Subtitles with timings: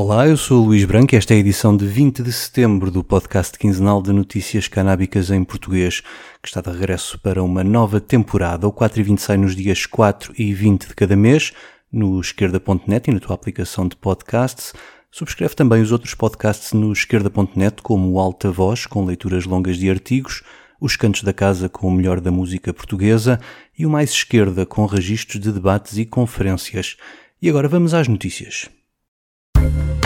[0.00, 2.88] Olá, eu sou o Luís Branco e esta é a edição de 20 de setembro
[2.88, 6.02] do podcast quinzenal de notícias canábicas em português,
[6.40, 8.68] que está de regresso para uma nova temporada.
[8.68, 11.52] O 4 e 20 sai nos dias 4 e 20 de cada mês,
[11.90, 14.72] no esquerda.net e na tua aplicação de podcasts.
[15.10, 19.90] Subscreve também os outros podcasts no esquerda.net, como o Alta Voz, com leituras longas de
[19.90, 20.44] artigos,
[20.80, 23.40] os Cantos da Casa com o melhor da música portuguesa
[23.76, 26.96] e o Mais Esquerda com registros de debates e conferências.
[27.42, 28.77] E agora vamos às notícias.
[29.58, 29.97] thank you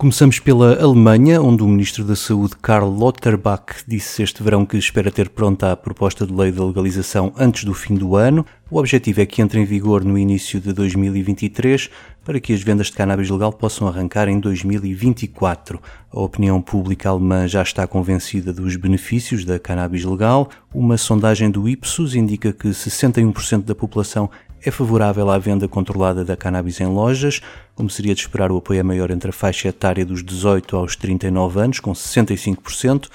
[0.00, 5.12] Começamos pela Alemanha, onde o Ministro da Saúde Karl Lauterbach disse este verão que espera
[5.12, 8.46] ter pronta a proposta de lei de legalização antes do fim do ano.
[8.70, 11.90] O objetivo é que entre em vigor no início de 2023
[12.24, 15.78] para que as vendas de cannabis legal possam arrancar em 2024.
[16.10, 20.48] A opinião pública alemã já está convencida dos benefícios da cannabis legal.
[20.72, 24.30] Uma sondagem do Ipsos indica que 61% da população
[24.64, 27.40] é favorável à venda controlada da cannabis em lojas,
[27.74, 30.96] como seria de esperar o apoio é maior entre a faixa etária dos 18 aos
[30.96, 33.08] 39 anos, com 65%,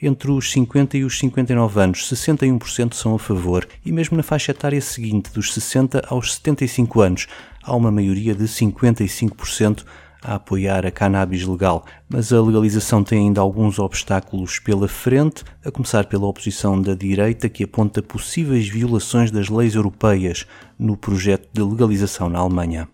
[0.00, 4.52] entre os 50 e os 59 anos, 61% são a favor, e mesmo na faixa
[4.52, 7.26] etária seguinte, dos 60 aos 75 anos,
[7.62, 9.84] há uma maioria de 55%
[10.22, 15.70] a apoiar a cannabis legal, mas a legalização tem ainda alguns obstáculos pela frente, a
[15.70, 20.46] começar pela oposição da direita que aponta possíveis violações das leis europeias
[20.78, 22.88] no projeto de legalização na Alemanha.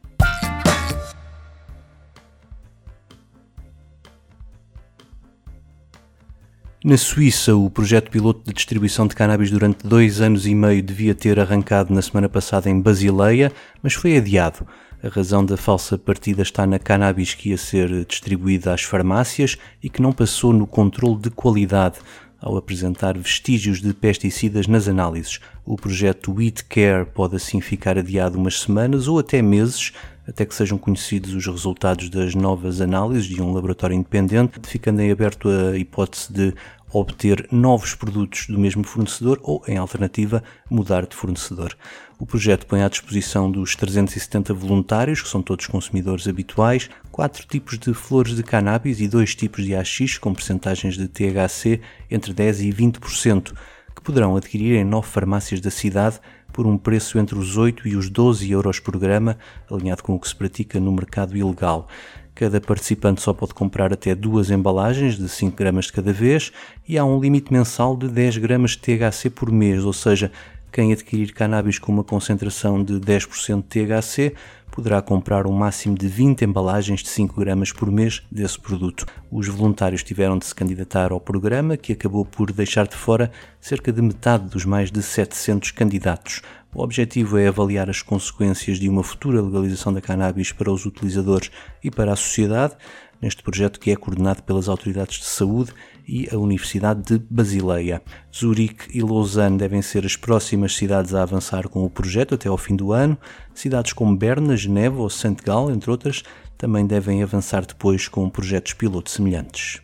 [6.85, 11.15] Na Suíça, o projeto piloto de distribuição de cannabis durante dois anos e meio devia
[11.15, 14.67] ter arrancado na semana passada em Basileia, mas foi adiado.
[15.05, 19.91] A razão da falsa partida está na cannabis que ia ser distribuída às farmácias e
[19.91, 21.99] que não passou no controle de qualidade
[22.41, 25.41] ao apresentar vestígios de pesticidas nas análises.
[25.65, 29.93] O projeto Weed Care pode assim ficar adiado umas semanas ou até meses,
[30.25, 35.11] até que sejam conhecidos os resultados das novas análises de um laboratório independente, ficando em
[35.11, 36.55] aberto a hipótese de
[36.93, 41.77] obter novos produtos do mesmo fornecedor ou, em alternativa, mudar de fornecedor.
[42.19, 47.79] O projeto põe à disposição dos 370 voluntários, que são todos consumidores habituais, quatro tipos
[47.79, 51.81] de flores de cannabis e dois tipos de AX com percentagens de THC
[52.11, 53.53] entre 10% e 20%,
[53.95, 56.21] que poderão adquirir em nove farmácias da cidade
[56.53, 59.39] por um preço entre os 8 e os 12 euros por grama,
[59.71, 61.89] alinhado com o que se pratica no mercado ilegal.
[62.35, 66.51] Cada participante só pode comprar até duas embalagens de 5 gramas de cada vez
[66.89, 70.33] e há um limite mensal de 10 gramas de THC por mês, ou seja,
[70.73, 74.35] quem adquirir cannabis com uma concentração de 10% de THC
[74.71, 79.05] poderá comprar um máximo de 20 embalagens de 5 gramas por mês desse produto.
[79.31, 83.93] Os voluntários tiveram de se candidatar ao programa, que acabou por deixar de fora cerca
[83.93, 86.41] de metade dos mais de 700 candidatos.
[86.75, 91.51] O objetivo é avaliar as consequências de uma futura legalização da cannabis para os utilizadores
[91.85, 92.75] e para a sociedade,
[93.21, 95.71] neste projeto que é coordenado pelas autoridades de saúde
[96.09, 98.01] e a Universidade de Basileia.
[98.35, 102.57] Zurique e Lausanne devem ser as próximas cidades a avançar com o projeto até ao
[102.57, 103.19] fim do ano.
[103.55, 106.23] Cidades como Berna, Geneva ou Saint Gall, entre outras,
[106.57, 109.83] também devem avançar depois com projetos piloto semelhantes.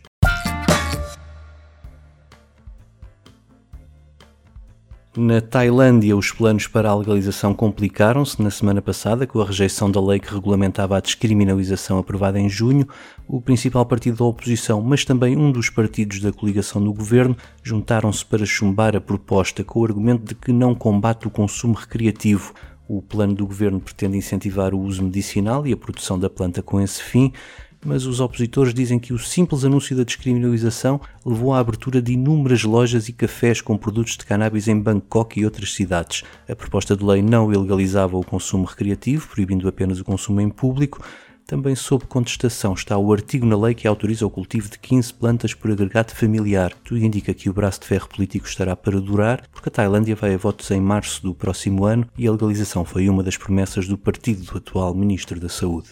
[5.21, 9.99] Na Tailândia, os planos para a legalização complicaram-se na semana passada com a rejeição da
[9.99, 12.87] lei que regulamentava a descriminalização aprovada em junho.
[13.27, 18.25] O principal partido da oposição, mas também um dos partidos da coligação do governo, juntaram-se
[18.25, 22.53] para chumbar a proposta com o argumento de que não combate o consumo recreativo.
[22.87, 26.79] O plano do governo pretende incentivar o uso medicinal e a produção da planta com
[26.79, 27.33] esse fim
[27.83, 32.63] mas os opositores dizem que o simples anúncio da descriminalização levou à abertura de inúmeras
[32.63, 36.23] lojas e cafés com produtos de cannabis em Bangkok e outras cidades.
[36.47, 41.03] A proposta de lei não ilegalizava o consumo recreativo, proibindo apenas o consumo em público.
[41.49, 45.51] Também sob contestação está o artigo na lei que autoriza o cultivo de 15 plantas
[45.51, 46.71] por agregado familiar.
[46.83, 50.35] Tudo indica que o braço de ferro político estará para durar, porque a Tailândia vai
[50.35, 53.97] a votos em março do próximo ano e a legalização foi uma das promessas do
[53.97, 55.89] partido do atual Ministro da Saúde.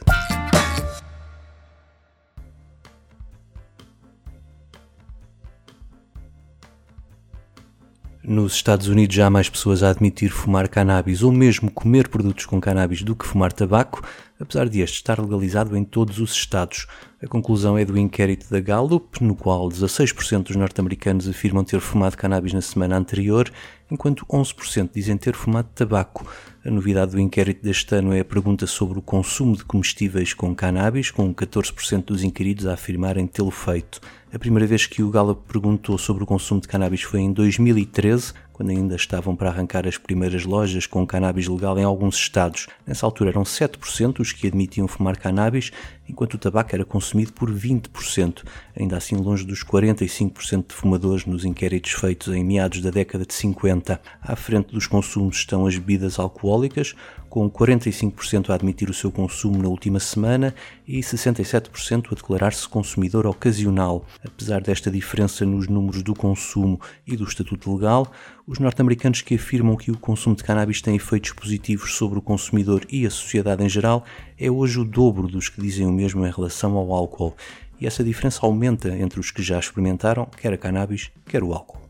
[8.30, 12.46] Nos Estados Unidos já há mais pessoas a admitir fumar cannabis ou mesmo comer produtos
[12.46, 14.06] com cannabis do que fumar tabaco,
[14.38, 16.88] apesar de este estar legalizado em todos os estados.
[17.24, 22.18] A conclusão é do inquérito da Gallup, no qual 16% dos norte-americanos afirmam ter fumado
[22.18, 23.50] cannabis na semana anterior,
[23.90, 26.28] enquanto 11% dizem ter fumado tabaco.
[26.66, 30.54] A novidade do inquérito deste ano é a pergunta sobre o consumo de comestíveis com
[30.54, 34.02] cannabis, com 14% dos inquiridos a afirmarem tê-lo feito.
[34.38, 38.34] A primeira vez que o Gallup perguntou sobre o consumo de cannabis foi em 2013,
[38.54, 42.68] quando ainda estavam para arrancar as primeiras lojas com cannabis legal em alguns estados.
[42.86, 45.72] Nessa altura eram 7% os que admitiam fumar cannabis,
[46.08, 48.44] enquanto o tabaco era consumido por 20%,
[48.80, 53.34] ainda assim longe dos 45% de fumadores nos inquéritos feitos em meados da década de
[53.34, 54.00] 50.
[54.22, 56.94] À frente dos consumos estão as bebidas alcoólicas,
[57.38, 60.56] com 45% a admitir o seu consumo na última semana
[60.88, 64.04] e 67% a declarar-se consumidor ocasional.
[64.26, 68.12] Apesar desta diferença nos números do consumo e do estatuto legal,
[68.48, 72.84] os norte-americanos que afirmam que o consumo de cannabis tem efeitos positivos sobre o consumidor
[72.90, 74.04] e a sociedade em geral
[74.36, 77.36] é hoje o dobro dos que dizem o mesmo em relação ao álcool.
[77.80, 81.87] E essa diferença aumenta entre os que já experimentaram quer a cannabis, quer o álcool.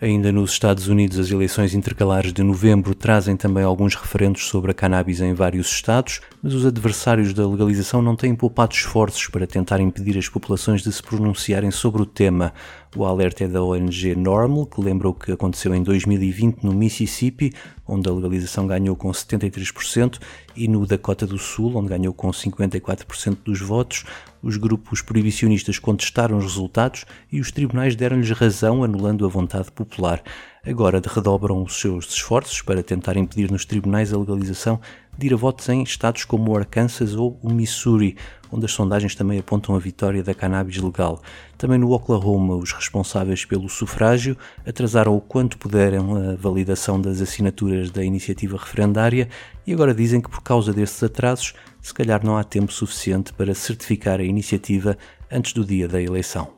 [0.00, 4.74] Ainda nos Estados Unidos, as eleições intercalares de novembro trazem também alguns referendos sobre a
[4.74, 9.80] cannabis em vários estados, mas os adversários da legalização não têm poupado esforços para tentar
[9.80, 12.52] impedir as populações de se pronunciarem sobre o tema.
[12.96, 17.52] O alerta é da ONG Normal, que lembra o que aconteceu em 2020 no Mississippi,
[17.86, 20.18] onde a legalização ganhou com 73%,
[20.56, 24.04] e no Dakota do Sul, onde ganhou com 54% dos votos.
[24.42, 30.22] Os grupos proibicionistas contestaram os resultados e os tribunais deram-lhes razão, anulando a vontade popular.
[30.66, 34.80] Agora redobram os seus esforços para tentar impedir nos tribunais a legalização
[35.18, 38.16] de ir a votos em estados como o Arkansas ou o Missouri,
[38.52, 41.20] onde as sondagens também apontam a vitória da cannabis legal.
[41.58, 47.90] Também no Oklahoma, os responsáveis pelo sufrágio atrasaram o quanto puderam a validação das assinaturas
[47.90, 49.28] da iniciativa referendária
[49.66, 53.54] e agora dizem que por causa desses atrasos, se calhar não há tempo suficiente para
[53.54, 54.96] certificar a iniciativa
[55.30, 56.57] antes do dia da eleição.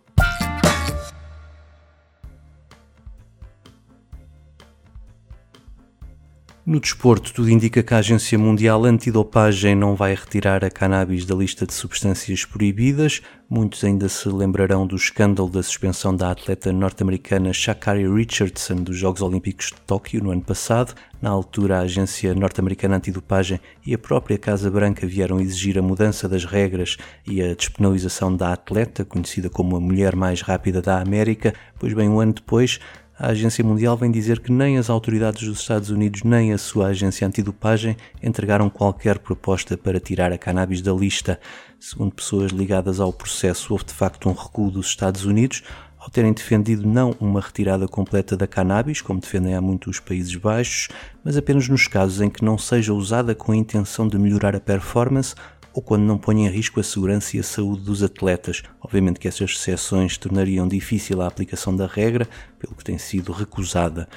[6.71, 11.35] No desporto, tudo indica que a Agência Mundial Antidopagem não vai retirar a cannabis da
[11.35, 13.21] lista de substâncias proibidas.
[13.53, 19.21] Muitos ainda se lembrarão do escândalo da suspensão da atleta norte-americana Shakari Richardson dos Jogos
[19.21, 20.95] Olímpicos de Tóquio no ano passado.
[21.21, 26.29] Na altura, a Agência Norte-Americana Antidopagem e a própria Casa Branca vieram exigir a mudança
[26.29, 26.97] das regras
[27.27, 31.53] e a despenalização da atleta, conhecida como a mulher mais rápida da América.
[31.81, 32.79] Pois bem, um ano depois,
[33.21, 36.87] a Agência Mundial vem dizer que nem as autoridades dos Estados Unidos nem a sua
[36.87, 41.39] agência antidopagem entregaram qualquer proposta para tirar a cannabis da lista.
[41.79, 45.63] Segundo pessoas ligadas ao processo, houve de facto um recuo dos Estados Unidos
[45.99, 50.89] ao terem defendido não uma retirada completa da cannabis, como defendem há muitos Países Baixos,
[51.23, 54.61] mas apenas nos casos em que não seja usada com a intenção de melhorar a
[54.61, 55.35] performance
[55.73, 58.63] ou quando não põe em risco a segurança e a saúde dos atletas.
[58.81, 62.29] Obviamente que essas exceções tornariam difícil a aplicação da regra,
[62.59, 64.09] pelo que tem sido recusada.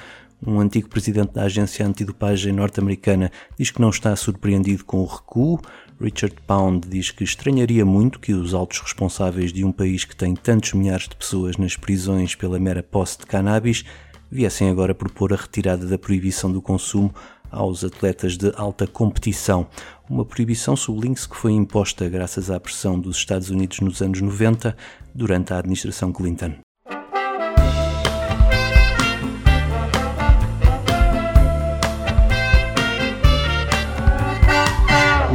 [0.46, 5.58] Um antigo presidente da agência antidopagem norte-americana diz que não está surpreendido com o recuo.
[5.98, 10.34] Richard Pound diz que estranharia muito que os altos responsáveis de um país que tem
[10.34, 13.84] tantos milhares de pessoas nas prisões pela mera posse de cannabis
[14.30, 17.14] viessem agora propor a retirada da proibição do consumo
[17.54, 19.66] aos atletas de alta competição.
[20.10, 24.76] Uma proibição, sublinhe-se, que foi imposta graças à pressão dos Estados Unidos nos anos 90,
[25.14, 26.54] durante a administração Clinton.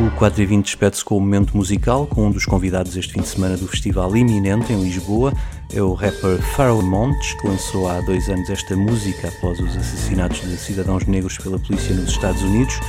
[0.07, 3.21] O 4 e 20 despede-se com o momento musical, com um dos convidados este fim
[3.21, 5.33] de semana do Festival Iminente, em Lisboa.
[5.71, 10.41] É o rapper Pharoah Montes, que lançou há dois anos esta música após os assassinatos
[10.41, 12.79] de cidadãos negros pela polícia nos Estados Unidos.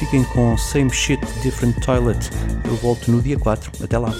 [0.00, 2.30] Fiquem com Same Shit, Different Toilet.
[2.64, 3.70] Eu volto no dia 4.
[3.84, 4.12] Até lá!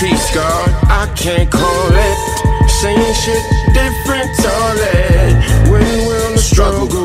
[0.00, 2.42] Peace, God, I can't call it
[2.82, 3.40] Same shit,
[3.72, 5.70] different toilet.
[5.70, 7.01] When will the struggle struggle?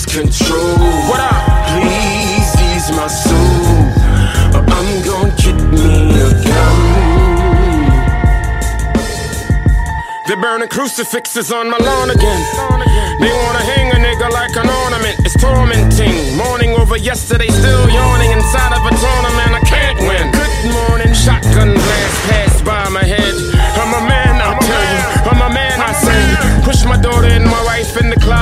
[0.00, 0.78] Lose control.
[1.08, 1.42] What up?
[1.68, 3.66] Please ease my soul,
[4.54, 6.76] or I'm gonna get me a gun.
[10.26, 12.42] They're burning crucifixes on my lawn again.
[13.20, 15.18] They wanna hang a nigga like an ornament.
[15.24, 16.36] It's tormenting.
[16.36, 17.79] Morning over yesterday, still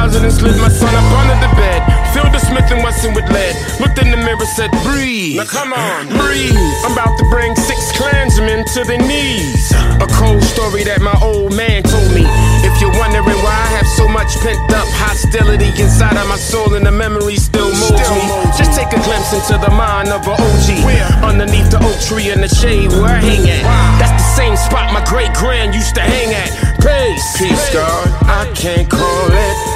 [0.09, 1.81] closet and slid my son up under the bed.
[2.13, 3.55] Filled the Smith and Wesson with lead.
[3.81, 5.37] Looked in the mirror, said, breathe.
[5.37, 6.57] Now come on, breathe.
[6.85, 9.73] I'm about to bring six clansmen to their knees.
[10.01, 12.25] A cold story that my old man told me.
[12.65, 16.75] If you're wondering why I have so much pent up hostility inside of my soul,
[16.75, 18.25] and the memory still moves me.
[18.57, 20.85] Just take a glimpse into the mind of an OG.
[20.87, 21.09] Where?
[21.21, 23.63] Underneath the oak tree in the shade where I hang at.
[24.01, 26.51] That's the same spot my great grand used to hang at.
[26.81, 27.27] Peace.
[27.37, 28.09] Peace, God.
[28.25, 29.68] I can't call it.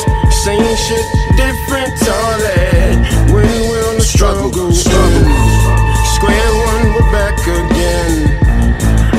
[0.42, 1.06] Same shit,
[1.38, 2.98] different toilet.
[3.30, 5.30] When we're on the struggle, struggle.
[6.18, 8.26] Square one, we're back again.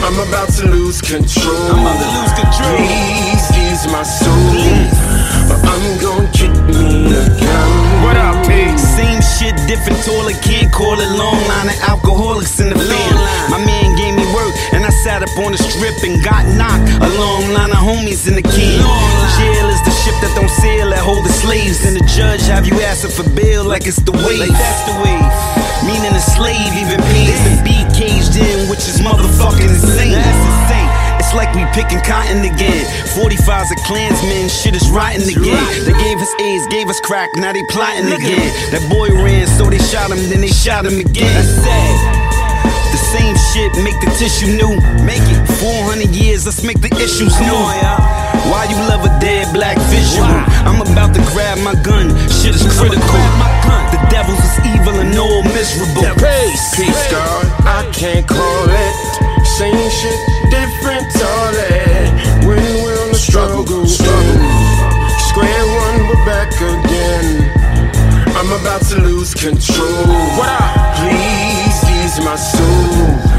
[0.03, 1.55] I'm about to lose control.
[1.71, 2.75] I'm about to lose control.
[2.75, 4.35] Please ease my soul.
[5.47, 8.03] but I'm gonna kick me again.
[8.03, 8.75] What up, P?
[8.75, 13.15] Same shit, different toilet, can't call it long line of alcoholics in the fan.
[13.47, 16.83] My man gave me work, and I sat up on the strip and got knocked.
[16.99, 19.12] A long line of homies in the can.
[20.23, 21.83] That don't sail, that hold the slaves.
[21.83, 24.39] And the judge have you asking for bail like it's the wave.
[24.39, 25.27] Like that's the wave.
[25.83, 30.15] Meaning the slave even pays to be caged in, which is motherfucking insane.
[30.15, 30.89] That's insane.
[31.19, 32.87] It's like we picking cotton again.
[33.19, 35.59] 45's a Klansman, shit is rotten again.
[35.83, 38.51] They gave us AIDS, gave us crack, now they plotting again.
[38.71, 41.33] That boy ran, so they shot him, then they shot him again.
[41.35, 42.22] That's sad.
[43.13, 44.73] The same shit, make the tissue new.
[45.05, 47.61] Make it 400 years, let's make the issues new.
[48.49, 50.25] Why you love a dead black visual?
[50.65, 53.21] I'm about to grab my gun, shit is critical.
[53.93, 56.09] The devils is evil and all miserable.
[56.17, 56.73] Peace.
[56.73, 57.45] Peace, God.
[57.61, 58.95] I can't call it.
[59.45, 60.17] Same shit,
[60.49, 62.09] different toilet.
[62.49, 64.41] When we're on the struggle, struggle.
[65.29, 67.45] Square one, we're back again.
[68.33, 70.01] I'm about to lose control.
[70.33, 70.82] What up?
[72.33, 73.32] nosso